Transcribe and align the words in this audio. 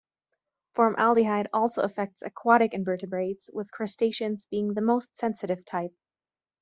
Formaldehyde 0.73 1.47
also 1.53 1.83
affects 1.83 2.23
aquatic 2.23 2.73
invertebrates, 2.73 3.51
with 3.53 3.69
crustaceans 3.69 4.47
being 4.47 4.73
the 4.73 4.81
most 4.81 5.15
sensitive 5.15 5.63
type. 5.63 5.93